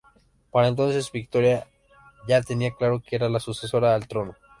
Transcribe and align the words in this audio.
Para 0.49 0.67
entonces, 0.67 1.11
Victoria 1.11 1.67
ya 2.27 2.41
tenía 2.41 2.71
claro 2.75 3.03
que 3.05 3.15
era 3.17 3.29
la 3.29 3.39
sucesora 3.39 3.93
al 3.93 4.07
trono. 4.07 4.33